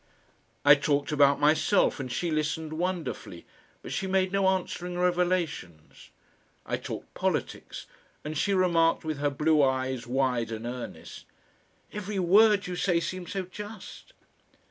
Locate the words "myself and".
1.39-2.11